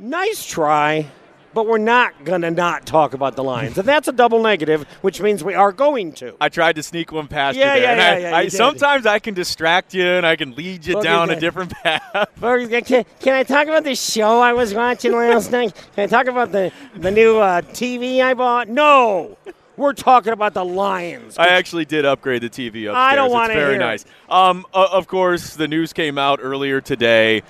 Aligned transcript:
Nice 0.00 0.46
try, 0.46 1.08
but 1.52 1.66
we're 1.66 1.76
not 1.76 2.24
going 2.24 2.42
to 2.42 2.50
not 2.50 2.86
talk 2.86 3.12
about 3.12 3.34
the 3.34 3.42
Lions. 3.42 3.76
And 3.76 3.86
that's 3.86 4.06
a 4.06 4.12
double 4.12 4.40
negative, 4.40 4.84
which 5.02 5.20
means 5.20 5.42
we 5.42 5.54
are 5.54 5.72
going 5.72 6.12
to. 6.14 6.34
I 6.40 6.48
tried 6.48 6.76
to 6.76 6.82
sneak 6.84 7.10
one 7.10 7.26
past 7.26 7.58
Yeah, 7.58 7.74
you 7.74 7.80
there. 7.80 7.96
yeah, 7.96 8.12
and 8.12 8.22
yeah, 8.22 8.28
I, 8.28 8.30
yeah, 8.30 8.36
I, 8.38 8.48
sometimes 8.48 9.04
I 9.04 9.18
can 9.18 9.34
distract 9.34 9.92
you 9.92 10.04
and 10.06 10.24
I 10.24 10.36
can 10.36 10.54
lead 10.54 10.86
you 10.86 10.96
Okay, 10.98 11.08
down 11.08 11.30
a 11.30 11.38
different 11.40 11.72
path. 11.82 12.28
Can, 12.40 13.04
can 13.20 13.34
I 13.34 13.42
talk 13.42 13.66
about 13.66 13.82
the 13.82 13.96
show 13.96 14.40
I 14.40 14.52
was 14.52 14.72
watching 14.72 15.10
last 15.12 15.50
night? 15.52 15.74
Can 15.96 16.04
I 16.04 16.06
talk 16.06 16.28
about 16.28 16.52
the, 16.52 16.70
the 16.94 17.10
new 17.10 17.38
uh, 17.38 17.60
TV 17.62 18.22
I 18.22 18.34
bought? 18.34 18.68
No! 18.68 19.36
We're 19.76 19.92
talking 19.94 20.32
about 20.34 20.52
the 20.54 20.64
Lions. 20.64 21.36
I 21.38 21.48
actually 21.48 21.86
did 21.86 22.04
upgrade 22.04 22.42
the 22.42 22.50
TV 22.50 22.84
upstairs. 22.84 22.94
I 22.96 23.14
don't 23.16 23.30
wanna 23.30 23.54
very 23.54 23.72
hear 23.72 23.80
it. 23.80 23.84
nice. 23.84 24.04
Um, 24.28 24.66
o- 24.74 24.88
of 24.92 25.06
course, 25.08 25.56
the 25.56 25.66
news 25.66 25.92
came 25.94 26.16
out 26.18 26.38
earlier 26.42 26.80
today. 26.82 27.42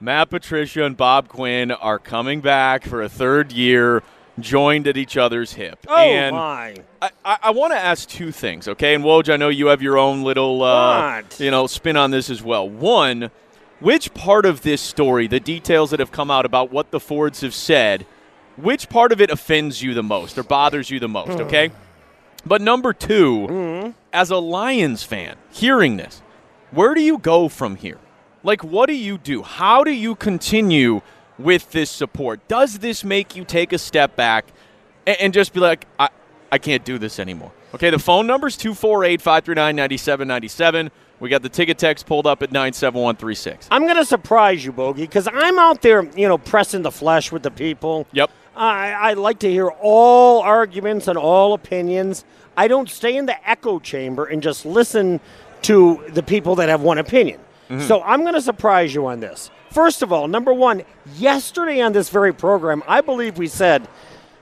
Matt 0.00 0.30
Patricia 0.30 0.84
and 0.84 0.96
Bob 0.96 1.28
Quinn 1.28 1.70
are 1.70 1.98
coming 1.98 2.40
back 2.40 2.84
for 2.84 3.02
a 3.02 3.08
third 3.08 3.52
year, 3.52 4.02
joined 4.38 4.86
at 4.86 4.96
each 4.96 5.16
other's 5.18 5.52
hip. 5.52 5.78
oh, 5.88 5.94
and 5.96 6.34
my. 6.34 6.74
I, 7.02 7.10
I, 7.24 7.38
I 7.44 7.50
want 7.50 7.72
to 7.74 7.78
ask 7.78 8.08
two 8.08 8.32
things, 8.32 8.66
okay? 8.68 8.94
And 8.94 9.04
Woj, 9.04 9.30
I 9.30 9.36
know 9.36 9.50
you 9.50 9.66
have 9.66 9.82
your 9.82 9.98
own 9.98 10.22
little, 10.22 10.62
uh, 10.62 11.22
you 11.38 11.50
know, 11.50 11.66
spin 11.66 11.96
on 11.98 12.10
this 12.10 12.30
as 12.30 12.42
well. 12.42 12.66
One, 12.68 13.30
which 13.80 14.14
part 14.14 14.46
of 14.46 14.62
this 14.62 14.80
story, 14.80 15.26
the 15.26 15.40
details 15.40 15.90
that 15.90 16.00
have 16.00 16.12
come 16.12 16.30
out 16.30 16.46
about 16.46 16.72
what 16.72 16.90
the 16.90 17.00
Fords 17.00 17.42
have 17.42 17.54
said, 17.54 18.06
which 18.56 18.88
part 18.88 19.12
of 19.12 19.20
it 19.20 19.30
offends 19.30 19.82
you 19.82 19.92
the 19.92 20.02
most 20.02 20.38
or 20.38 20.42
bothers 20.42 20.90
you 20.90 20.98
the 20.98 21.08
most, 21.08 21.32
Hmm. 21.34 21.40
okay? 21.42 21.70
But 22.46 22.62
number 22.62 22.94
2 22.94 23.92
as 24.14 24.30
a 24.30 24.36
Lions 24.38 25.02
fan, 25.02 25.36
hearing 25.50 25.98
this, 25.98 26.22
where 26.70 26.94
do 26.94 27.02
you 27.02 27.18
go 27.18 27.48
from 27.50 27.76
here? 27.76 27.98
Like, 28.42 28.64
what 28.64 28.86
do 28.86 28.94
you 28.94 29.18
do? 29.18 29.42
How 29.42 29.84
do 29.84 29.90
you 29.90 30.14
continue 30.14 31.02
with 31.38 31.70
this 31.72 31.90
support? 31.90 32.46
Does 32.48 32.78
this 32.78 33.04
make 33.04 33.36
you 33.36 33.44
take 33.44 33.72
a 33.72 33.78
step 33.78 34.16
back 34.16 34.46
and, 35.06 35.16
and 35.20 35.34
just 35.34 35.52
be 35.52 35.60
like, 35.60 35.86
I, 35.98 36.08
I 36.50 36.58
can't 36.58 36.84
do 36.84 36.98
this 36.98 37.18
anymore? 37.18 37.52
Okay, 37.74 37.90
the 37.90 37.98
phone 37.98 38.26
number 38.26 38.46
is 38.46 38.56
248 38.56 39.20
539 39.20 39.76
9797. 39.76 40.90
We 41.20 41.28
got 41.28 41.42
the 41.42 41.50
ticket 41.50 41.76
text 41.78 42.06
pulled 42.06 42.26
up 42.26 42.42
at 42.42 42.50
97136. 42.50 43.68
I'm 43.70 43.82
going 43.82 43.96
to 43.96 44.06
surprise 44.06 44.64
you, 44.64 44.72
Bogey, 44.72 45.02
because 45.02 45.28
I'm 45.30 45.58
out 45.58 45.82
there, 45.82 46.02
you 46.16 46.26
know, 46.26 46.38
pressing 46.38 46.82
the 46.82 46.90
flesh 46.90 47.30
with 47.30 47.42
the 47.42 47.50
people. 47.50 48.06
Yep. 48.12 48.30
I, 48.56 48.92
I 48.92 49.12
like 49.12 49.38
to 49.40 49.50
hear 49.50 49.68
all 49.68 50.40
arguments 50.40 51.08
and 51.08 51.18
all 51.18 51.52
opinions. 51.52 52.24
I 52.56 52.68
don't 52.68 52.88
stay 52.88 53.16
in 53.16 53.26
the 53.26 53.48
echo 53.48 53.78
chamber 53.78 54.24
and 54.24 54.42
just 54.42 54.64
listen 54.64 55.20
to 55.62 56.02
the 56.08 56.22
people 56.22 56.56
that 56.56 56.70
have 56.70 56.80
one 56.80 56.98
opinion. 56.98 57.40
Mm-hmm. 57.70 57.86
So 57.86 58.02
I'm 58.02 58.22
going 58.22 58.34
to 58.34 58.40
surprise 58.40 58.92
you 58.92 59.06
on 59.06 59.20
this. 59.20 59.50
First 59.70 60.02
of 60.02 60.12
all, 60.12 60.26
number 60.26 60.52
one, 60.52 60.82
yesterday 61.16 61.80
on 61.80 61.92
this 61.92 62.10
very 62.10 62.34
program, 62.34 62.82
I 62.88 63.00
believe 63.00 63.38
we 63.38 63.46
said, 63.46 63.86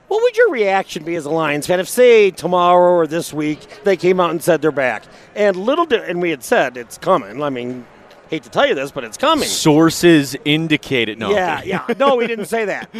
what 0.07 0.23
would 0.23 0.35
your 0.35 0.49
reaction 0.49 1.03
be 1.03 1.15
as 1.15 1.25
a 1.25 1.29
Lions 1.29 1.67
fan 1.67 1.79
if, 1.79 1.87
say, 1.87 2.31
tomorrow 2.31 2.93
or 2.93 3.05
this 3.05 3.31
week 3.31 3.83
they 3.83 3.95
came 3.95 4.19
out 4.19 4.31
and 4.31 4.41
said 4.41 4.63
they're 4.63 4.71
back? 4.71 5.03
And 5.35 5.55
little, 5.55 5.85
di- 5.85 6.03
and 6.03 6.19
we 6.19 6.31
had 6.31 6.43
said 6.43 6.75
it's 6.77 6.97
coming. 6.97 7.43
I 7.43 7.51
mean, 7.51 7.85
hate 8.31 8.41
to 8.43 8.49
tell 8.49 8.65
you 8.67 8.73
this, 8.73 8.89
but 8.91 9.03
it's 9.03 9.17
coming. 9.17 9.47
Sources 9.47 10.35
indicate 10.45 11.09
it. 11.09 11.19
No. 11.19 11.29
Yeah, 11.29 11.61
yeah. 11.61 11.85
No, 11.99 12.15
we 12.15 12.25
didn't 12.25 12.45
say 12.45 12.65
that. 12.65 12.89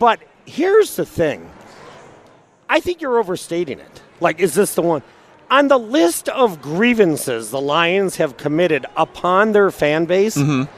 But 0.00 0.20
here's 0.46 0.94
the 0.94 1.04
thing. 1.04 1.50
I 2.68 2.78
think 2.78 3.00
you're 3.02 3.18
overstating 3.18 3.80
it. 3.80 4.02
Like, 4.20 4.38
is 4.38 4.54
this 4.54 4.76
the 4.76 4.82
one? 4.82 5.02
On 5.50 5.68
the 5.68 5.78
list 5.78 6.28
of 6.28 6.60
grievances 6.60 7.50
the 7.50 7.60
Lions 7.60 8.16
have 8.16 8.36
committed 8.36 8.84
upon 8.96 9.52
their 9.52 9.70
fan 9.70 10.04
base, 10.04 10.36
mm-hmm. 10.36 10.70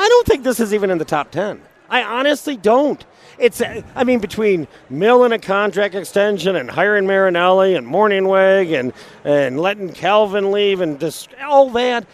I 0.00 0.08
don't 0.08 0.26
think 0.26 0.42
this 0.42 0.58
is 0.58 0.74
even 0.74 0.90
in 0.90 0.98
the 0.98 1.04
top 1.04 1.30
10. 1.30 1.60
I 1.88 2.02
honestly 2.02 2.56
don't. 2.56 3.04
It's, 3.38 3.62
I 3.62 4.04
mean, 4.04 4.18
between 4.18 4.68
Mill 4.90 5.24
and 5.24 5.32
a 5.32 5.38
contract 5.38 5.94
extension 5.94 6.56
and 6.56 6.70
hiring 6.70 7.06
Marinelli 7.06 7.74
and 7.74 7.86
Mornhinweg 7.86 8.78
and, 8.78 8.92
and 9.24 9.58
letting 9.60 9.92
Calvin 9.92 10.52
leave 10.52 10.80
and 10.80 11.00
just 11.00 11.30
all 11.46 11.70
that, 11.70 12.04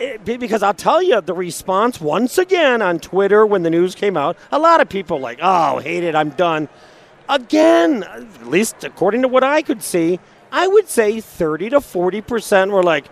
eh, 0.00 0.16
it- 0.24 0.40
because 0.40 0.62
I'll 0.62 0.72
tell 0.74 1.02
you, 1.02 1.20
the 1.20 1.34
response 1.34 2.00
once 2.00 2.38
again 2.38 2.80
on 2.80 2.98
Twitter 2.98 3.44
when 3.44 3.62
the 3.62 3.70
news 3.70 3.94
came 3.94 4.16
out, 4.16 4.36
a 4.52 4.58
lot 4.58 4.80
of 4.80 4.88
people 4.88 5.18
like, 5.20 5.38
oh, 5.42 5.78
hate 5.80 6.02
it, 6.04 6.14
I'm 6.14 6.30
done. 6.30 6.68
Again, 7.28 8.02
at 8.04 8.46
least 8.46 8.84
according 8.84 9.22
to 9.22 9.28
what 9.28 9.44
I 9.44 9.62
could 9.62 9.82
see, 9.82 10.18
I 10.54 10.68
would 10.68 10.88
say 10.88 11.20
30 11.20 11.70
to 11.70 11.80
40 11.80 12.20
percent 12.20 12.70
were 12.70 12.84
like, 12.84 13.06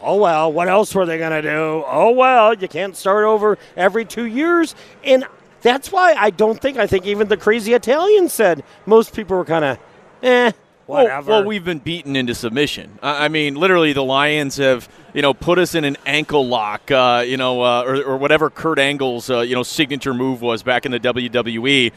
oh 0.00 0.16
well, 0.16 0.52
what 0.52 0.68
else 0.68 0.94
were 0.94 1.04
they 1.06 1.18
going 1.18 1.32
to 1.32 1.42
do? 1.42 1.82
Oh 1.86 2.12
well, 2.12 2.54
you 2.54 2.68
can't 2.68 2.96
start 2.96 3.24
over 3.24 3.58
every 3.76 4.04
two 4.04 4.24
years. 4.26 4.76
And 5.02 5.24
that's 5.60 5.90
why 5.90 6.14
I 6.14 6.30
don't 6.30 6.60
think, 6.60 6.76
I 6.78 6.86
think 6.86 7.04
even 7.04 7.26
the 7.26 7.36
crazy 7.36 7.74
Italian 7.74 8.28
said 8.28 8.62
most 8.86 9.12
people 9.12 9.36
were 9.36 9.44
kind 9.44 9.64
of, 9.64 9.78
eh, 10.22 10.52
Well- 10.86 11.02
whatever. 11.02 11.30
Well, 11.32 11.44
we've 11.44 11.64
been 11.64 11.80
beaten 11.80 12.14
into 12.14 12.32
submission. 12.32 13.00
I 13.02 13.26
mean, 13.26 13.56
literally, 13.56 13.92
the 13.92 14.04
Lions 14.04 14.56
have 14.58 14.88
you 15.14 15.20
know 15.20 15.34
put 15.34 15.58
us 15.58 15.74
in 15.74 15.84
an 15.84 15.96
ankle 16.06 16.46
lock, 16.46 16.92
uh, 16.92 17.24
you 17.26 17.36
know, 17.36 17.60
uh, 17.60 17.82
or, 17.84 17.96
or 18.04 18.16
whatever 18.18 18.50
Kurt 18.50 18.78
Angle's 18.78 19.28
uh, 19.30 19.40
you 19.40 19.56
know 19.56 19.64
signature 19.64 20.14
move 20.14 20.42
was 20.42 20.62
back 20.62 20.86
in 20.86 20.92
the 20.92 21.00
WWE. 21.00 21.90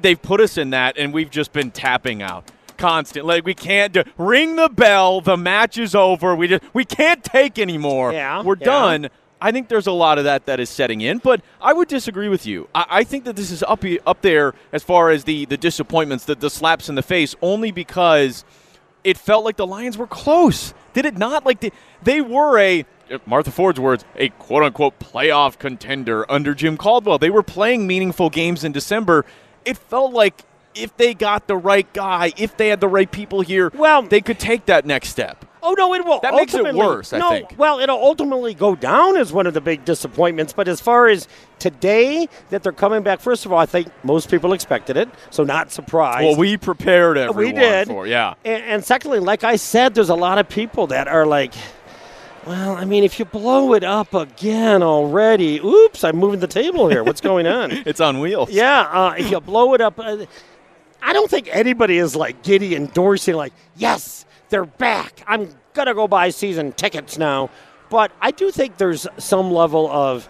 They've 0.00 0.20
put 0.20 0.40
us 0.40 0.58
in 0.58 0.70
that, 0.70 0.98
and 0.98 1.14
we've 1.14 1.30
just 1.30 1.52
been 1.52 1.70
tapping 1.70 2.22
out 2.22 2.50
constant. 2.76 3.26
Like 3.26 3.44
we 3.44 3.54
can't 3.54 3.92
do, 3.92 4.04
ring 4.18 4.56
the 4.56 4.68
bell. 4.68 5.20
The 5.20 5.36
match 5.36 5.78
is 5.78 5.94
over. 5.94 6.34
We 6.34 6.48
just 6.48 6.62
we 6.72 6.84
can't 6.84 7.22
take 7.22 7.58
anymore. 7.58 8.12
Yeah, 8.12 8.42
we're 8.42 8.56
yeah. 8.58 8.64
done. 8.64 9.08
I 9.40 9.52
think 9.52 9.68
there's 9.68 9.86
a 9.86 9.92
lot 9.92 10.18
of 10.18 10.24
that 10.24 10.46
that 10.46 10.60
is 10.60 10.70
setting 10.70 11.02
in, 11.02 11.18
but 11.18 11.42
I 11.60 11.74
would 11.74 11.88
disagree 11.88 12.28
with 12.28 12.46
you. 12.46 12.68
I, 12.74 12.86
I 12.88 13.04
think 13.04 13.24
that 13.24 13.36
this 13.36 13.50
is 13.50 13.62
up 13.62 13.84
up 14.06 14.22
there 14.22 14.54
as 14.72 14.82
far 14.82 15.10
as 15.10 15.24
the 15.24 15.44
the 15.44 15.56
disappointments, 15.56 16.24
the, 16.24 16.34
the 16.34 16.50
slaps 16.50 16.88
in 16.88 16.94
the 16.94 17.02
face, 17.02 17.34
only 17.42 17.70
because 17.70 18.44
it 19.04 19.18
felt 19.18 19.44
like 19.44 19.56
the 19.56 19.66
Lions 19.66 19.96
were 19.96 20.06
close. 20.06 20.74
Did 20.94 21.06
it 21.06 21.16
not? 21.16 21.44
Like 21.44 21.60
they, 21.60 21.70
they 22.02 22.20
were 22.20 22.58
a 22.58 22.84
Martha 23.24 23.50
Ford's 23.50 23.78
words, 23.78 24.04
a 24.16 24.30
quote 24.30 24.62
unquote 24.62 24.98
playoff 24.98 25.58
contender 25.58 26.30
under 26.30 26.54
Jim 26.54 26.76
Caldwell. 26.76 27.18
They 27.18 27.30
were 27.30 27.42
playing 27.42 27.86
meaningful 27.86 28.30
games 28.30 28.64
in 28.64 28.72
December. 28.72 29.24
It 29.64 29.76
felt 29.76 30.12
like 30.12 30.42
if 30.76 30.96
they 30.96 31.14
got 31.14 31.46
the 31.46 31.56
right 31.56 31.90
guy, 31.92 32.32
if 32.36 32.56
they 32.56 32.68
had 32.68 32.80
the 32.80 32.88
right 32.88 33.10
people 33.10 33.40
here, 33.40 33.70
Well- 33.74 34.02
they 34.02 34.20
could 34.20 34.38
take 34.38 34.66
that 34.66 34.84
next 34.86 35.08
step. 35.08 35.44
Oh 35.62 35.72
no, 35.76 35.92
it 35.94 36.04
will. 36.04 36.20
That 36.20 36.34
makes 36.34 36.54
it 36.54 36.74
worse, 36.76 37.12
I 37.12 37.18
no, 37.18 37.30
think. 37.30 37.54
well, 37.58 37.80
it'll 37.80 37.98
ultimately 38.00 38.54
go 38.54 38.76
down 38.76 39.16
as 39.16 39.32
one 39.32 39.48
of 39.48 39.54
the 39.54 39.60
big 39.60 39.84
disappointments. 39.84 40.52
But 40.52 40.68
as 40.68 40.80
far 40.80 41.08
as 41.08 41.26
today, 41.58 42.28
that 42.50 42.62
they're 42.62 42.70
coming 42.70 43.02
back, 43.02 43.18
first 43.18 43.44
of 43.44 43.52
all, 43.52 43.58
I 43.58 43.66
think 43.66 43.88
most 44.04 44.30
people 44.30 44.52
expected 44.52 44.96
it, 44.96 45.08
so 45.30 45.42
not 45.42 45.72
surprised. 45.72 46.24
Well, 46.24 46.36
we 46.36 46.56
prepared 46.56 47.18
everyone 47.18 47.54
we 47.54 47.60
did. 47.60 47.88
for 47.88 48.06
yeah. 48.06 48.34
And, 48.44 48.62
and 48.62 48.84
secondly, 48.84 49.18
like 49.18 49.42
I 49.42 49.56
said, 49.56 49.94
there's 49.96 50.10
a 50.10 50.14
lot 50.14 50.38
of 50.38 50.48
people 50.48 50.86
that 50.88 51.08
are 51.08 51.26
like, 51.26 51.52
well, 52.46 52.76
I 52.76 52.84
mean, 52.84 53.02
if 53.02 53.18
you 53.18 53.24
blow 53.24 53.74
it 53.74 53.82
up 53.82 54.14
again 54.14 54.84
already, 54.84 55.58
oops, 55.58 56.04
I'm 56.04 56.16
moving 56.16 56.38
the 56.38 56.46
table 56.46 56.88
here. 56.88 57.02
What's 57.02 57.20
going 57.20 57.48
on? 57.48 57.72
It's 57.86 58.00
on 58.00 58.20
wheels. 58.20 58.50
Yeah, 58.50 58.82
uh, 58.82 59.14
if 59.18 59.32
you 59.32 59.40
blow 59.40 59.74
it 59.74 59.80
up, 59.80 59.98
uh, 59.98 60.26
I 61.02 61.12
don't 61.12 61.30
think 61.30 61.48
anybody 61.50 61.98
is 61.98 62.16
like 62.16 62.42
giddy 62.42 62.74
endorsing, 62.74 63.34
like, 63.34 63.52
yes, 63.76 64.24
they're 64.48 64.64
back. 64.64 65.22
I'm 65.26 65.48
going 65.74 65.86
to 65.86 65.94
go 65.94 66.08
buy 66.08 66.30
season 66.30 66.72
tickets 66.72 67.18
now. 67.18 67.50
But 67.88 68.10
I 68.20 68.30
do 68.30 68.50
think 68.50 68.78
there's 68.78 69.06
some 69.18 69.52
level 69.52 69.90
of, 69.90 70.28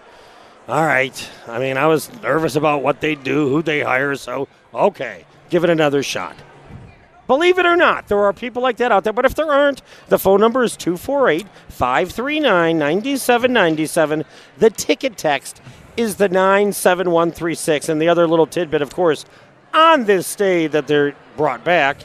all 0.69 0.85
right, 0.85 1.31
I 1.47 1.59
mean, 1.59 1.77
I 1.77 1.87
was 1.87 2.13
nervous 2.23 2.57
about 2.57 2.83
what 2.83 3.01
they 3.01 3.15
do, 3.15 3.49
who 3.49 3.63
they 3.63 3.81
hire, 3.81 4.15
so 4.15 4.49
okay, 4.75 5.25
give 5.49 5.65
it 5.65 5.71
another 5.71 6.03
shot. 6.03 6.37
Believe 7.27 7.59
it 7.59 7.67
or 7.67 7.77
not, 7.77 8.07
there 8.07 8.21
are 8.21 8.33
people 8.33 8.63
like 8.63 8.77
that 8.77 8.93
out 8.93 9.05
there. 9.05 9.13
But 9.13 9.25
if 9.25 9.35
there 9.35 9.51
aren't, 9.51 9.83
the 10.09 10.19
phone 10.19 10.41
number 10.41 10.63
is 10.63 10.77
248 10.77 11.47
539 11.69 12.79
9797. 12.79 14.25
The 14.59 14.71
ticket 14.71 15.17
text 15.17 15.61
is 15.97 16.17
the 16.17 16.29
97136. 16.29 17.89
And 17.89 18.01
the 18.01 18.09
other 18.09 18.29
little 18.29 18.47
tidbit, 18.47 18.81
of 18.81 18.95
course, 18.95 19.25
on 19.77 20.05
this 20.05 20.35
day 20.35 20.67
that 20.69 20.87
they're 20.87 21.15
brought 21.37 21.63
back, 21.65 21.99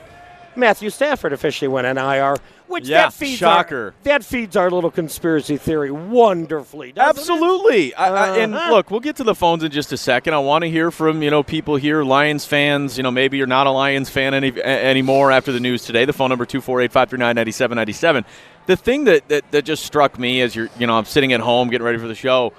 Matthew 0.55 0.89
Stafford 0.89 1.33
officially 1.33 1.67
went 1.69 1.87
on 1.87 1.97
IR. 1.97 2.35
Which 2.67 2.87
Yeah, 2.87 3.01
that 3.03 3.13
feeds 3.13 3.37
shocker. 3.37 3.87
Our, 3.87 3.93
that 4.03 4.23
feeds 4.23 4.55
our 4.55 4.71
little 4.71 4.91
conspiracy 4.91 5.57
theory 5.57 5.91
wonderfully. 5.91 6.93
doesn't 6.93 7.17
it? 7.17 7.19
Absolutely. 7.19 7.93
I, 7.95 8.07
I, 8.35 8.37
and 8.37 8.55
Uh-huh. 8.55 8.71
look, 8.71 8.89
we'll 8.89 9.01
get 9.01 9.17
to 9.17 9.25
the 9.25 9.35
phones 9.35 9.61
in 9.65 9.71
just 9.71 9.91
a 9.91 9.97
second. 9.97 10.33
I 10.35 10.39
want 10.39 10.61
to 10.63 10.69
hear 10.69 10.89
from 10.89 11.21
you 11.21 11.29
know 11.29 11.43
people 11.43 11.75
here, 11.75 12.01
Lions 12.03 12.45
fans. 12.45 12.95
You 12.95 13.03
know, 13.03 13.11
maybe 13.11 13.37
you're 13.37 13.45
not 13.45 13.67
a 13.67 13.71
Lions 13.71 14.09
fan 14.09 14.33
any 14.33 14.53
a- 14.57 14.63
anymore 14.63 15.33
after 15.33 15.51
the 15.51 15.59
news 15.59 15.83
today. 15.83 16.05
The 16.05 16.13
phone 16.13 16.29
number 16.29 16.45
two 16.45 16.61
four 16.61 16.79
eight 16.79 16.93
five 16.93 17.09
three 17.09 17.19
nine 17.19 17.35
ninety 17.35 17.51
seven 17.51 17.75
ninety 17.75 17.91
seven. 17.91 18.23
The 18.67 18.77
thing 18.77 19.03
that, 19.03 19.27
that 19.27 19.51
that 19.51 19.65
just 19.65 19.85
struck 19.85 20.17
me 20.17 20.39
as 20.39 20.55
you're 20.55 20.69
you 20.79 20.87
know 20.87 20.97
I'm 20.97 21.03
sitting 21.03 21.33
at 21.33 21.41
home 21.41 21.69
getting 21.69 21.83
ready 21.83 21.97
for 21.97 22.07
the 22.07 22.15
show, 22.15 22.53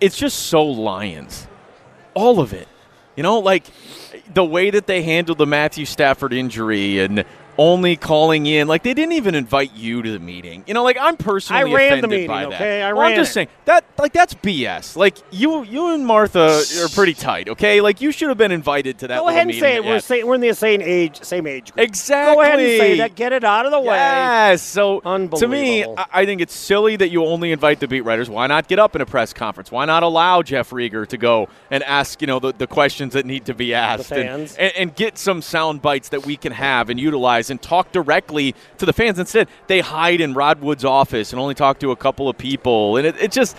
it's 0.00 0.16
just 0.16 0.46
so 0.46 0.64
Lions, 0.64 1.46
all 2.14 2.40
of 2.40 2.52
it. 2.52 2.66
You 3.16 3.22
know, 3.22 3.38
like 3.38 3.64
the 4.32 4.44
way 4.44 4.70
that 4.70 4.86
they 4.86 5.02
handled 5.02 5.38
the 5.38 5.46
Matthew 5.46 5.84
Stafford 5.84 6.32
injury 6.32 6.98
and 6.98 7.24
only 7.58 7.96
calling 7.96 8.46
in, 8.46 8.68
like 8.68 8.82
they 8.82 8.94
didn't 8.94 9.12
even 9.12 9.34
invite 9.34 9.74
you 9.74 10.02
to 10.02 10.10
the 10.10 10.18
meeting. 10.18 10.64
You 10.66 10.74
know, 10.74 10.82
like 10.82 10.96
I'm 11.00 11.16
personally 11.16 11.72
I 11.72 11.74
ran 11.74 12.00
the 12.00 12.08
meeting, 12.08 12.26
by 12.26 12.44
that. 12.46 12.54
okay? 12.54 12.82
I 12.82 12.92
Well, 12.92 13.02
I'm 13.02 13.16
just 13.16 13.30
it. 13.30 13.34
saying 13.34 13.48
that, 13.66 13.84
like 13.98 14.12
that's 14.12 14.34
BS. 14.34 14.96
Like 14.96 15.18
you, 15.30 15.62
you 15.64 15.94
and 15.94 16.06
Martha 16.06 16.62
are 16.82 16.88
pretty 16.88 17.14
tight, 17.14 17.48
okay? 17.50 17.80
Like 17.80 18.00
you 18.00 18.12
should 18.12 18.28
have 18.28 18.38
been 18.38 18.52
invited 18.52 18.98
to 19.00 19.08
that. 19.08 19.18
Go 19.20 19.28
ahead 19.28 19.42
and 19.42 19.48
meeting 19.48 19.62
say 19.62 19.76
it. 19.76 19.84
We're, 19.84 20.00
say, 20.00 20.24
we're 20.24 20.34
in 20.34 20.40
the 20.40 20.54
same 20.54 20.80
age, 20.82 21.22
same 21.22 21.46
age 21.46 21.72
group. 21.72 21.84
Exactly. 21.86 22.34
Go 22.34 22.40
ahead 22.42 22.58
and 22.60 22.80
say 22.80 22.96
that. 22.98 23.14
Get 23.14 23.32
it 23.32 23.44
out 23.44 23.66
of 23.66 23.72
the 23.72 23.80
way. 23.80 23.96
Yes. 23.96 24.62
So 24.62 25.00
to 25.00 25.48
me, 25.48 25.84
I 25.84 26.24
I 26.24 26.26
think 26.26 26.40
it's 26.40 26.54
silly 26.54 26.96
that 26.96 27.10
you 27.10 27.24
only 27.24 27.52
invite 27.52 27.80
the 27.80 27.88
beat 27.88 28.00
writers. 28.00 28.30
Why 28.30 28.46
not 28.46 28.66
get 28.66 28.78
up 28.78 28.94
in 28.96 29.02
a 29.02 29.06
press 29.06 29.32
conference? 29.32 29.70
Why 29.70 29.84
not 29.84 30.02
allow 30.02 30.42
Jeff 30.42 30.70
Riger 30.70 31.06
to 31.08 31.16
go 31.18 31.48
and 31.70 31.82
ask, 31.82 32.20
you 32.22 32.26
know, 32.26 32.38
the, 32.38 32.52
the 32.52 32.66
questions 32.66 33.12
that 33.12 33.26
need 33.26 33.44
to 33.46 33.54
be 33.54 33.74
asked 33.74 34.10
and-. 34.12 34.24
And, 34.58 34.72
and 34.76 34.94
get 34.94 35.18
some 35.18 35.42
sound 35.42 35.82
bites 35.82 36.08
that 36.10 36.24
we 36.24 36.36
can 36.36 36.52
have 36.52 36.88
and 36.88 36.98
utilize 36.98 37.43
and 37.50 37.60
talk 37.60 37.92
directly 37.92 38.54
to 38.78 38.86
the 38.86 38.92
fans. 38.92 39.18
Instead, 39.18 39.48
they 39.66 39.80
hide 39.80 40.20
in 40.20 40.34
Rod 40.34 40.60
Wood's 40.60 40.84
office 40.84 41.32
and 41.32 41.40
only 41.40 41.54
talk 41.54 41.78
to 41.80 41.90
a 41.90 41.96
couple 41.96 42.28
of 42.28 42.36
people. 42.38 42.96
And 42.96 43.06
it, 43.06 43.16
it 43.20 43.32
just 43.32 43.56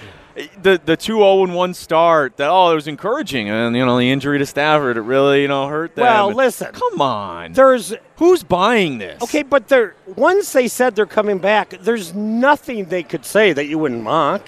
the 0.61 0.79
the 0.83 0.97
two 0.97 1.15
zero 1.17 1.43
and 1.45 1.55
one 1.55 1.73
start 1.73 2.35
that 2.37 2.49
oh 2.49 2.69
it 2.69 2.75
was 2.75 2.87
encouraging 2.89 3.47
and 3.49 3.73
you 3.73 3.85
know 3.85 3.97
the 3.97 4.11
injury 4.11 4.37
to 4.37 4.45
Stafford 4.45 4.97
it 4.97 5.01
really 5.01 5.43
you 5.43 5.47
know 5.47 5.67
hurt 5.69 5.95
them. 5.95 6.03
Well, 6.03 6.27
And- 6.27 6.35
listen. 6.35 6.73
come 6.73 6.99
on, 6.99 7.53
There's 7.53 7.93
who's 8.17 8.43
buying 8.43 8.97
this? 8.97 9.21
okay, 9.23 9.43
but 9.43 9.69
there. 9.69 9.95
Once 10.17 10.51
they 10.51 10.67
said 10.67 10.93
they're 10.95 11.05
coming 11.05 11.37
back, 11.37 11.69
there's 11.81 12.13
nothing 12.13 12.85
they 12.85 13.01
could 13.03 13.23
say 13.25 13.53
that 13.53 13.67
you 13.67 13.77
wouldn't 13.79 14.03
mock. 14.03 14.41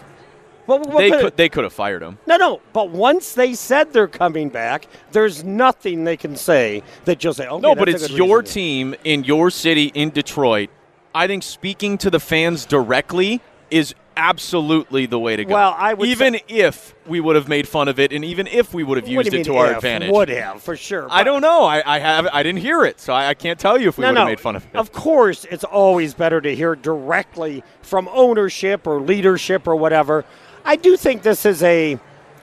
What 0.67 0.97
they 0.97 1.09
could- 1.09 1.37
they 1.37 1.49
could 1.49 1.63
have 1.63 1.73
fired 1.73 2.03
him. 2.03 2.19
No, 2.27 2.37
no. 2.37 2.61
But 2.73 2.89
once 2.89 3.33
they 3.33 3.53
said 3.55 3.93
they're 3.93 4.07
coming 4.07 4.49
back, 4.49 4.87
there's 5.11 5.43
nothing 5.43 6.03
they 6.03 6.17
can 6.17 6.35
say 6.35 6.83
that 7.05 7.23
you'll 7.23 7.33
say. 7.33 7.47
Okay, 7.47 7.61
No, 7.61 7.73
but 7.73 7.89
it's 7.89 8.09
your 8.11 8.39
reason 8.41 8.53
team 8.53 8.95
in 9.03 9.23
your 9.23 9.49
city 9.49 9.91
in 9.95 10.11
Detroit. 10.11 10.69
I 11.15 11.25
think 11.25 11.41
speaking 11.43 11.97
to 11.99 12.09
the 12.09 12.19
fans 12.19 12.65
directly 12.65 13.41
is 13.71 13.95
absolutely 14.17 15.05
the 15.05 15.19
way 15.19 15.35
to 15.35 15.45
go. 15.45 15.53
Well, 15.53 15.75
I 15.77 15.93
would 15.93 16.07
even 16.09 16.33
say- 16.33 16.43
if 16.47 16.95
we 17.05 17.19
would 17.19 17.35
have 17.35 17.47
made 17.47 17.67
fun 17.67 17.87
of 17.87 17.99
it, 17.99 18.11
and 18.11 18.25
even 18.25 18.47
if 18.47 18.73
we 18.73 18.83
would 18.83 18.97
have 18.97 19.07
used 19.07 19.33
it 19.33 19.43
to 19.45 19.55
our 19.55 19.71
if? 19.71 19.77
advantage. 19.77 20.11
Would 20.11 20.29
have 20.29 20.61
for 20.61 20.75
sure. 20.75 21.07
I 21.09 21.23
don't 21.23 21.41
know. 21.41 21.63
I, 21.63 21.81
I 21.85 21.99
have. 21.99 22.27
I 22.33 22.43
didn't 22.43 22.61
hear 22.61 22.83
it, 22.83 22.99
so 22.99 23.13
I, 23.13 23.27
I 23.29 23.33
can't 23.33 23.59
tell 23.59 23.79
you 23.79 23.87
if 23.89 23.97
we 23.97 24.01
no, 24.01 24.09
would 24.09 24.17
have 24.17 24.25
no. 24.25 24.29
made 24.31 24.39
fun 24.39 24.55
of 24.55 24.65
it. 24.65 24.75
Of 24.75 24.91
course, 24.91 25.45
it's 25.49 25.63
always 25.63 26.13
better 26.13 26.41
to 26.41 26.53
hear 26.55 26.75
directly 26.75 27.63
from 27.81 28.09
ownership 28.11 28.85
or 28.87 28.99
leadership 28.99 29.67
or 29.67 29.75
whatever. 29.75 30.25
I 30.67 30.75
do 30.75 30.97
think 30.97 31.23
this 31.23 31.45
is 31.45 31.63
a 31.63 31.97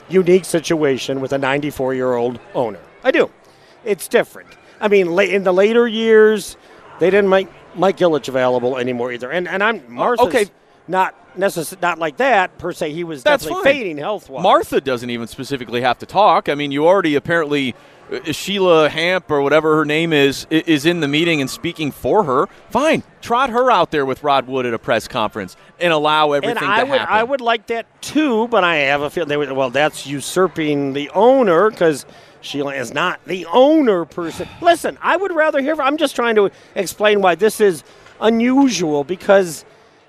unique 0.09 0.47
situation 0.47 1.21
with 1.21 1.33
a 1.33 1.39
94 1.39 1.95
year 1.95 2.15
old 2.15 2.41
owner. 2.55 2.81
I 3.05 3.11
do. 3.11 3.31
It's 3.85 4.09
different. 4.09 4.49
I 4.81 4.89
mean, 4.89 5.19
in 5.21 5.45
the 5.45 5.53
later 5.53 5.87
years, 5.87 6.57
they 7.01 7.11
didn't 7.11 7.29
make 7.29 7.49
Mike 7.75 7.99
Ilitch 7.99 8.29
available 8.29 8.79
anymore 8.79 9.13
either. 9.13 9.31
And 9.31 9.47
and 9.47 9.63
I'm 9.63 9.83
Martha's 9.93 10.27
okay. 10.27 10.47
Not 10.89 11.15
necess- 11.37 11.81
not 11.81 11.99
like 11.99 12.17
that 12.19 12.59
per 12.59 12.73
se. 12.73 12.93
He 12.93 13.05
was 13.05 13.23
That's 13.23 13.45
definitely 13.45 13.65
fine. 13.65 13.73
fading 13.73 13.99
health 13.99 14.29
wise. 14.31 14.43
Martha 14.43 14.81
doesn't 14.81 15.11
even 15.11 15.27
specifically 15.27 15.81
have 15.81 15.99
to 15.99 16.07
talk. 16.07 16.49
I 16.49 16.55
mean, 16.55 16.71
you 16.73 16.87
already 16.87 17.15
apparently 17.15 17.75
uh, 18.13 18.33
Sheila 18.33 18.89
Hamp 18.91 19.31
or 19.31 19.41
whatever 19.41 19.77
her 19.77 19.85
name 19.87 20.13
is 20.13 20.47
is 20.51 20.85
in 20.85 21.01
the 21.01 21.09
meeting 21.09 21.41
and 21.41 21.49
speaking 21.49 21.91
for 21.91 22.25
her. 22.25 22.47
Fine, 22.71 23.03
trot 23.23 23.49
her 23.51 23.71
out 23.71 23.91
there 23.91 24.05
with 24.05 24.23
Rod 24.23 24.47
Wood 24.47 24.67
at 24.67 24.75
a 24.75 24.79
press 24.79 25.09
conference 25.09 25.57
and 25.81 25.93
allow 25.93 26.33
everything 26.33 26.59
and 26.59 26.67
I 26.67 26.85
to 26.85 26.91
would 26.91 26.99
happen. 27.01 27.15
I 27.15 27.23
would 27.23 27.41
like 27.41 27.67
that 27.69 27.87
too, 28.03 28.47
but 28.49 28.63
I 28.63 28.77
have 28.77 29.01
a 29.01 29.09
feeling 29.11 29.29
they 29.31 29.37
would. 29.39 29.51
Well, 29.53 29.71
that's 29.71 30.07
usurping 30.07 30.93
the 30.93 31.09
owner 31.11 31.71
because 31.71 32.05
Sheila 32.43 32.75
is 32.75 32.93
not 32.93 33.25
the 33.25 33.47
owner 33.47 34.05
person. 34.05 34.47
Listen, 34.61 34.99
I 35.01 35.17
would 35.17 35.33
rather 35.35 35.61
hear. 35.63 35.81
I'm 35.81 35.97
just 35.97 36.15
trying 36.15 36.35
to 36.35 36.51
explain 36.75 37.23
why 37.23 37.35
this 37.37 37.59
is 37.61 37.83
unusual 38.21 39.03
because. 39.05 39.65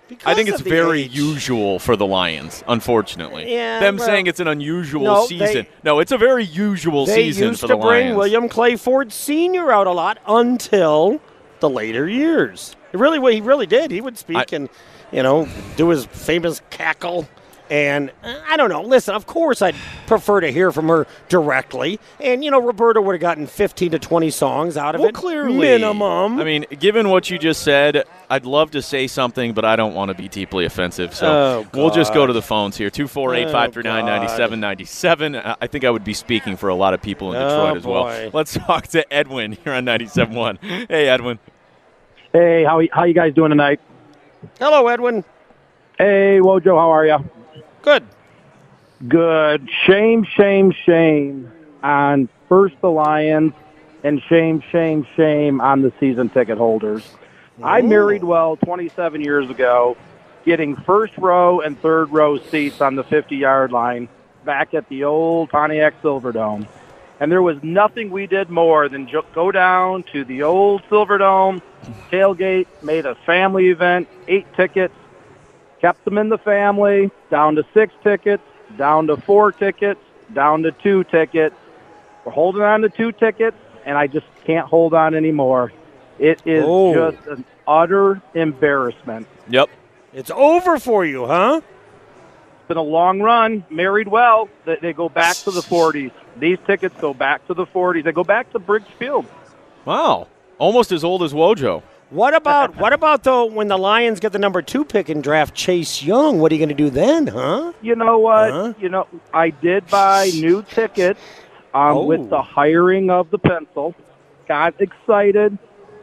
Because 0.07 0.25
I 0.25 0.33
think 0.35 0.49
it's 0.49 0.61
very 0.61 1.03
age. 1.03 1.15
usual 1.17 1.79
for 1.79 1.95
the 1.95 2.05
Lions, 2.05 2.63
unfortunately. 2.67 3.51
Yeah, 3.53 3.79
Them 3.79 3.97
well- 3.97 4.05
saying 4.05 4.27
it's 4.27 4.39
an 4.39 4.47
unusual 4.47 5.03
No, 5.03 5.21
they- 5.27 5.37
season. 5.47 5.67
no, 5.83 5.99
it's 5.99 6.11
a 6.11 6.17
very 6.17 6.43
usual 6.45 7.05
season 7.07 7.55
for 7.55 7.67
the 7.67 7.75
Lions. 7.75 7.83
They 7.89 7.97
used 7.97 8.05
to 8.05 8.07
bring. 8.11 8.15
William 8.15 8.49
Clay 8.49 8.75
Ford 8.75 9.11
Sr. 9.11 9.71
out 9.71 9.87
a 9.87 9.91
lot 9.91 10.19
until 10.27 11.19
the 11.59 11.69
later 11.69 12.07
years. 12.07 12.75
It 12.93 12.99
really, 12.99 13.19
well, 13.19 13.33
he 13.33 13.41
really 13.41 13.65
did. 13.65 13.91
He 13.91 14.01
would 14.01 14.17
speak 14.17 14.37
I- 14.37 14.45
and, 14.55 14.69
you 15.11 15.23
know, 15.23 15.47
do 15.77 15.89
his 15.89 16.05
famous 16.05 16.61
cackle. 16.69 17.27
And 17.69 18.11
uh, 18.23 18.39
I 18.47 18.57
don't 18.57 18.69
know. 18.69 18.83
Listen, 18.83 19.15
of 19.15 19.25
course, 19.25 19.61
I'd 19.61 19.75
prefer 20.05 20.39
to 20.41 20.51
hear 20.51 20.71
from 20.71 20.87
her 20.87 21.07
directly. 21.29 21.99
And 22.19 22.43
you 22.43 22.51
know, 22.51 22.61
Roberta 22.61 23.01
would 23.01 23.13
have 23.13 23.21
gotten 23.21 23.47
15 23.47 23.91
to 23.91 23.99
20 23.99 24.29
songs 24.29 24.77
out 24.77 24.93
of 24.95 25.01
well, 25.01 25.09
it, 25.09 25.15
clearly. 25.15 25.57
minimum. 25.57 26.39
I 26.39 26.43
mean, 26.43 26.65
given 26.79 27.09
what 27.09 27.29
you 27.31 27.39
just 27.39 27.63
said, 27.63 28.03
I'd 28.29 28.45
love 28.45 28.71
to 28.71 28.81
say 28.81 29.07
something, 29.07 29.53
but 29.53 29.65
I 29.65 29.75
don't 29.75 29.95
want 29.95 30.09
to 30.09 30.15
be 30.15 30.27
deeply 30.27 30.65
offensive. 30.65 31.15
So 31.15 31.27
Oh, 31.27 31.67
we'll 31.73 31.89
just 31.89 32.13
go 32.13 32.27
to 32.27 32.33
the 32.33 32.41
phones 32.41 32.77
here 32.77 32.89
248 32.91 33.45
539 33.45 34.05
9797. 34.05 35.35
I 35.35 35.55
I 35.61 35.67
think 35.67 35.83
I 35.83 35.89
would 35.89 36.03
be 36.03 36.13
speaking 36.13 36.55
for 36.57 36.69
a 36.69 36.75
lot 36.75 36.93
of 36.93 37.01
people 37.01 37.33
in 37.33 37.41
Oh, 37.41 37.49
Detroit 37.49 37.77
as 37.77 37.83
well. 37.85 38.03
boy. 38.03 38.29
Let's 38.31 38.53
talk 38.53 38.87
to 38.89 39.11
Edwin 39.11 39.53
here 39.63 39.73
on 39.73 39.85
97.1. 39.85 40.87
Hey, 40.89 41.07
Edwin. 41.07 41.39
Hey, 42.31 42.63
how 42.63 42.81
how 42.91 43.05
you 43.05 43.13
guys 43.13 43.33
doing 43.33 43.49
tonight? 43.49 43.79
Hello, 44.59 44.87
Edwin. 44.87 45.23
Hey, 45.97 46.39
Wojo, 46.41 46.77
how 46.77 46.91
are 46.91 47.05
you? 47.05 47.17
Good. 47.85 48.03
Good. 49.07 49.69
Shame, 49.85 50.23
shame, 50.23 50.73
shame 50.87 51.51
on 51.83 52.27
first 52.49 52.73
the 52.81 52.89
Lions, 52.89 53.53
and 54.03 54.19
shame, 54.27 54.63
shame, 54.71 55.05
shame 55.15 55.61
on 55.61 55.83
the 55.83 55.93
season 55.99 56.29
ticket 56.29 56.57
holders. 56.57 57.07
I 57.61 57.81
oh. 57.81 57.83
married 57.83 58.23
well 58.23 58.57
27 58.57 59.21
years 59.21 59.51
ago, 59.51 59.95
getting 60.45 60.75
first 60.75 61.15
row 61.19 61.61
and 61.61 61.79
third 61.79 62.09
row 62.11 62.39
seats 62.39 62.81
on 62.81 62.95
the 62.95 63.03
50 63.03 63.35
yard 63.35 63.71
line 63.71 64.09
back 64.43 64.73
at 64.73 64.89
the 64.89 65.03
old 65.03 65.51
Pontiac 65.51 66.01
Silverdome. 66.01 66.67
And 67.19 67.31
there 67.31 67.43
was 67.43 67.57
nothing 67.61 68.09
we 68.09 68.25
did 68.25 68.49
more 68.49 68.89
than 68.89 69.07
jo- 69.07 69.25
go 69.35 69.51
down 69.51 70.05
to 70.11 70.25
the 70.25 70.41
old 70.41 70.81
Silverdome, 70.89 71.61
tailgate, 72.11 72.65
made 72.81 73.05
a 73.05 73.13
family 73.27 73.69
event, 73.69 74.07
eight 74.27 74.51
tickets, 74.55 74.95
kept 75.85 76.03
them 76.03 76.17
in 76.17 76.29
the 76.29 76.37
family, 76.39 77.11
down 77.29 77.53
to 77.53 77.63
six 77.71 77.93
tickets, 78.03 78.41
down 78.75 79.05
to 79.05 79.15
four 79.17 79.51
tickets, 79.51 79.99
down 80.33 80.63
to 80.63 80.71
two 80.71 81.03
tickets. 81.03 81.53
We're 82.25 82.31
holding 82.31 82.63
on 82.63 82.81
to 82.81 82.89
two 82.89 83.11
tickets, 83.11 83.55
and 83.85 83.95
I 83.95 84.07
just 84.07 84.25
can't 84.45 84.67
hold 84.67 84.95
on 84.95 85.13
anymore. 85.13 85.71
It 86.17 86.41
is 86.43 86.65
Oh. 86.67 87.11
just 87.11 87.27
an 87.27 87.45
utter 87.67 88.19
embarrassment. 88.33 89.27
Yep. 89.47 89.69
It's 90.11 90.31
over 90.31 90.79
for 90.79 91.05
you, 91.05 91.27
huh? 91.27 91.61
It's 91.63 92.67
been 92.67 92.77
a 92.77 92.81
long 92.81 93.21
run. 93.21 93.63
Married 93.69 94.07
well. 94.07 94.49
They, 94.65 94.77
they 94.81 94.93
go 94.93 95.07
back 95.07 95.35
to 95.43 95.51
the 95.51 95.61
40s. 95.61 96.09
These 96.39 96.57
tickets 96.65 96.95
go 96.99 97.13
back 97.13 97.45
to 97.45 97.53
the 97.53 97.67
40s. 97.67 98.03
They 98.05 98.11
go 98.11 98.23
back 98.23 98.51
to 98.53 98.59
Briggs 98.59 98.89
Field. 98.97 99.27
Wow. 99.83 100.29
Almost 100.57 100.91
as 100.91 101.03
old 101.03 101.21
as 101.21 101.31
Wojo. 101.31 101.83
What 102.09 102.35
about 102.35 102.77
what 102.77 102.93
about 102.99 103.23
though 103.23 103.45
when 103.45 103.67
the 103.67 103.77
Lions 103.77 104.19
get 104.19 104.31
the 104.31 104.39
number 104.39 104.61
two 104.61 104.85
pick 104.85 105.09
and 105.09 105.23
draft 105.23 105.55
Chase 105.55 106.03
Young? 106.03 106.39
What 106.39 106.51
are 106.51 106.55
you 106.55 106.59
going 106.59 106.69
to 106.69 106.75
do 106.75 106.89
then, 106.89 107.27
huh? 107.27 107.73
You 107.81 107.95
know 107.95 108.19
what? 108.19 108.51
Huh? 108.51 108.73
You 108.79 108.89
know, 108.89 109.07
I 109.33 109.49
did 109.49 109.87
buy 109.87 110.29
new 110.33 110.63
tickets 110.63 111.19
um, 111.73 111.97
Oh. 111.97 112.05
with 112.05 112.29
the 112.29 112.41
hiring 112.41 113.09
of 113.09 113.31
the 113.31 113.39
pencil. 113.39 113.95
Got 114.47 114.79
excited. 114.79 115.57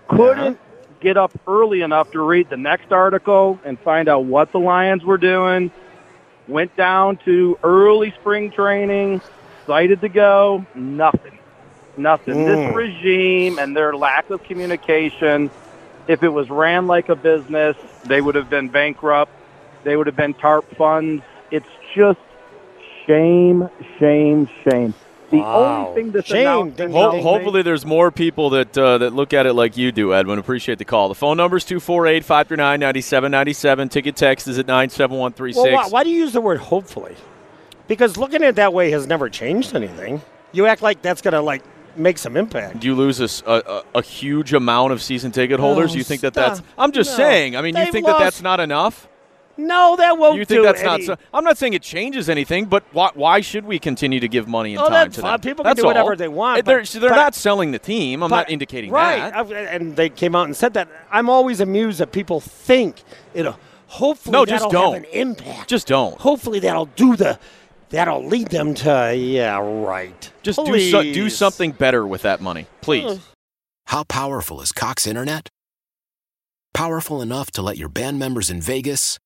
Couldn't 0.08 0.58
get 1.00 1.16
up 1.16 1.32
early 1.46 1.80
enough 1.82 2.10
to 2.12 2.20
read 2.20 2.50
the 2.50 2.56
next 2.56 2.92
article 2.92 3.58
and 3.64 3.78
find 3.80 4.08
out 4.08 4.24
what 4.24 4.52
the 4.52 4.58
Lions 4.58 5.04
were 5.04 5.18
doing. 5.18 5.70
Went 6.48 6.76
down 6.76 7.18
to 7.24 7.56
early 7.62 8.10
spring 8.20 8.50
training, 8.50 9.20
excited 9.60 10.00
to 10.00 10.08
go. 10.08 10.66
Nothing. 10.74 11.38
Nothing. 11.96 12.34
Mm. 12.34 12.46
This 12.46 12.76
regime 12.76 13.58
and 13.58 13.76
their 13.76 13.94
lack 13.94 14.28
of 14.30 14.42
communication, 14.42 15.50
if 16.08 16.22
it 16.22 16.28
was 16.28 16.50
ran 16.50 16.86
like 16.86 17.08
a 17.08 17.16
business, 17.16 17.76
they 18.04 18.20
would 18.20 18.34
have 18.34 18.50
been 18.50 18.68
bankrupt. 18.68 19.30
They 19.84 19.96
would 19.96 20.06
have 20.06 20.16
been 20.16 20.34
TARP 20.34 20.64
funds. 20.76 21.22
It's 21.50 21.68
just 21.94 22.18
shame, 23.06 23.68
shame, 23.98 24.48
shame. 24.64 24.94
The 25.30 25.38
Wow. 25.38 25.86
only 25.88 25.94
thing 26.02 26.10
that's 26.12 26.26
Shame. 26.26 26.40
announced 26.40 26.76
Ding, 26.76 26.92
Ho- 26.92 27.12
ding, 27.12 27.22
hopefully, 27.22 27.62
there's 27.62 27.86
more 27.86 28.10
people 28.10 28.50
that 28.50 28.76
uh, 28.76 28.98
that 28.98 29.14
look 29.14 29.32
at 29.32 29.46
it 29.46 29.54
like 29.54 29.78
you 29.78 29.90
do, 29.90 30.12
Edwin. 30.12 30.38
Appreciate 30.38 30.76
the 30.78 30.84
call. 30.84 31.08
The 31.08 31.14
phone 31.14 31.38
number 31.38 31.56
is 31.56 31.64
248 31.64 32.22
539 32.22 32.80
9797. 32.80 33.88
Ticket 33.88 34.14
text 34.14 34.46
is 34.46 34.58
at 34.58 34.66
97136. 34.66 35.56
Well, 35.64 35.72
why, 35.74 35.88
why 35.88 36.04
do 36.04 36.10
you 36.10 36.18
use 36.18 36.34
the 36.34 36.42
word 36.42 36.58
hopefully? 36.60 37.16
Because 37.88 38.18
looking 38.18 38.42
at 38.42 38.48
it 38.50 38.54
that 38.56 38.74
way 38.74 38.90
has 38.90 39.06
never 39.06 39.30
changed 39.30 39.74
anything. 39.74 40.20
You 40.52 40.66
act 40.66 40.82
like 40.82 41.00
that's 41.00 41.22
going 41.22 41.32
to 41.32 41.40
like 41.40 41.62
make 41.96 42.18
some 42.18 42.36
impact. 42.36 42.80
Do 42.80 42.86
you 42.86 42.94
lose 42.94 43.20
a 43.46 44.02
huge 44.02 44.52
amount 44.54 44.92
of 44.92 45.02
season 45.02 45.32
ticket 45.32 45.60
holders? 45.60 45.92
Oh, 45.92 45.96
you 45.96 46.04
think 46.04 46.20
that 46.22 46.34
stop. 46.34 46.56
that's. 46.56 46.62
I'm 46.78 46.92
just 46.92 47.10
No. 47.12 47.16
saying. 47.16 47.56
I 47.56 47.62
mean, 47.62 47.76
you 47.76 47.84
They've 47.84 47.92
think 47.92 48.06
that 48.06 48.18
that's 48.18 48.42
not 48.42 48.60
enough? 48.60 49.08
No, 49.58 49.96
that 49.96 50.16
won't 50.16 50.38
You 50.38 50.46
think 50.46 50.60
do 50.60 50.62
that's 50.64 50.82
not? 50.82 51.02
So, 51.02 51.14
I'm 51.32 51.44
not 51.44 51.58
saying 51.58 51.74
it 51.74 51.82
changes 51.82 52.30
anything, 52.30 52.64
but 52.64 52.82
why, 52.92 53.10
why 53.12 53.42
should 53.42 53.66
we 53.66 53.78
continue 53.78 54.18
to 54.18 54.26
give 54.26 54.48
money 54.48 54.74
and 54.74 54.82
Oh, 54.82 54.88
time 54.88 55.10
to 55.10 55.20
them? 55.20 55.40
People 55.40 55.62
can 55.64 55.70
That's 55.70 55.80
do 55.82 55.86
whatever 55.86 56.16
they 56.16 56.26
want, 56.28 56.60
Uh, 56.60 56.62
They're, 56.62 56.84
so 56.86 56.98
they're 56.98 57.10
but- 57.10 57.16
not 57.16 57.34
selling 57.34 57.70
the 57.70 57.78
team. 57.78 58.22
I'm 58.22 58.30
But- 58.30 58.36
not 58.36 58.50
indicating 58.50 58.90
right, 58.90 59.18
that. 59.18 59.36
I've- 59.36 59.54
and 59.54 59.94
they 59.94 60.08
came 60.08 60.34
out 60.34 60.46
and 60.46 60.56
said 60.56 60.72
that. 60.74 60.88
I'm 61.12 61.28
always 61.28 61.60
amused 61.60 61.98
that 62.00 62.12
people 62.12 62.40
think 62.40 63.02
it'll. 63.34 63.58
Hopefully, 63.88 64.32
No, 64.32 64.46
just 64.46 64.64
that'll 64.64 64.70
don't. 64.70 64.94
have 64.94 65.02
an 65.02 65.08
impact. 65.12 65.68
Just 65.68 65.86
don't. 65.86 66.18
Hopefully, 66.18 66.58
that'll 66.60 66.86
do 66.96 67.14
the. 67.14 67.38
That'll 67.92 68.24
lead 68.24 68.48
them 68.48 68.72
to 68.74 69.14
yeah, 69.14 69.58
right. 69.58 70.30
Just 70.42 70.64
do 70.64 70.90
so, 70.90 71.02
do 71.02 71.28
something 71.28 71.72
better 71.72 72.06
with 72.06 72.22
that 72.22 72.40
money, 72.40 72.66
please. 72.80 73.20
How 73.86 74.02
powerful 74.04 74.62
is 74.62 74.72
Cox 74.72 75.06
Internet? 75.06 75.50
Powerful 76.72 77.20
enough 77.20 77.50
to 77.52 77.60
let 77.60 77.76
your 77.76 77.90
band 77.90 78.18
members 78.18 78.48
in 78.48 78.62
Vegas, 78.62 79.18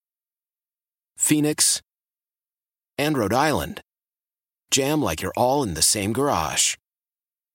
Phoenix, 1.17 1.81
and 2.99 3.17
Rhode 3.17 3.33
Island 3.33 3.81
jam 4.73 5.01
like 5.01 5.23
you're 5.23 5.33
all 5.37 5.63
in 5.63 5.75
the 5.75 5.83
same 5.83 6.13
garage. 6.13 6.75